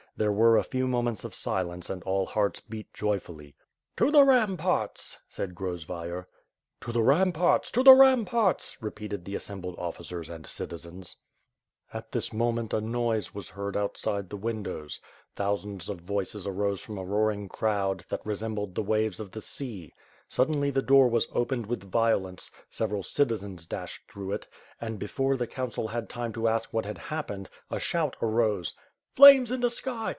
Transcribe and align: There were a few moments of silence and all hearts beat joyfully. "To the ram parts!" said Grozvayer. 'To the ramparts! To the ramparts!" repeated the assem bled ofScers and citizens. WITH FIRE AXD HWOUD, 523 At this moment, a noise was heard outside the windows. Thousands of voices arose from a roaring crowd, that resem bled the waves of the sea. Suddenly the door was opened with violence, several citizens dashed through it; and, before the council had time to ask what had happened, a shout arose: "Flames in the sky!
There 0.17 0.31
were 0.33 0.57
a 0.57 0.63
few 0.63 0.87
moments 0.87 1.23
of 1.23 1.33
silence 1.33 1.89
and 1.89 2.03
all 2.03 2.27
hearts 2.27 2.59
beat 2.59 2.93
joyfully. 2.93 3.55
"To 3.97 4.11
the 4.11 4.23
ram 4.23 4.55
parts!" 4.57 5.17
said 5.29 5.55
Grozvayer. 5.55 6.27
'To 6.81 6.91
the 6.91 7.01
ramparts! 7.01 7.71
To 7.71 7.81
the 7.81 7.93
ramparts!" 7.93 8.77
repeated 8.81 9.23
the 9.25 9.33
assem 9.35 9.61
bled 9.61 9.77
ofScers 9.77 10.29
and 10.29 10.45
citizens. 10.45 11.15
WITH 11.15 11.91
FIRE 11.91 11.99
AXD 12.01 12.03
HWOUD, 12.03 12.03
523 12.03 12.03
At 12.03 12.11
this 12.11 12.33
moment, 12.33 12.73
a 12.73 12.81
noise 12.81 13.33
was 13.33 13.49
heard 13.49 13.75
outside 13.77 14.29
the 14.29 14.37
windows. 14.37 14.99
Thousands 15.35 15.89
of 15.89 16.01
voices 16.01 16.45
arose 16.45 16.81
from 16.81 16.97
a 16.99 17.05
roaring 17.05 17.47
crowd, 17.49 18.03
that 18.09 18.23
resem 18.23 18.53
bled 18.53 18.75
the 18.75 18.83
waves 18.83 19.19
of 19.19 19.31
the 19.31 19.41
sea. 19.41 19.91
Suddenly 20.27 20.69
the 20.69 20.83
door 20.83 21.07
was 21.07 21.27
opened 21.33 21.65
with 21.65 21.89
violence, 21.89 22.51
several 22.69 23.01
citizens 23.01 23.65
dashed 23.65 24.03
through 24.11 24.33
it; 24.33 24.45
and, 24.79 24.99
before 24.99 25.37
the 25.37 25.47
council 25.47 25.87
had 25.87 26.09
time 26.09 26.33
to 26.33 26.49
ask 26.49 26.71
what 26.73 26.85
had 26.85 26.97
happened, 26.99 27.49
a 27.71 27.79
shout 27.79 28.15
arose: 28.21 28.75
"Flames 29.15 29.49
in 29.51 29.59
the 29.61 29.69
sky! 29.71 30.09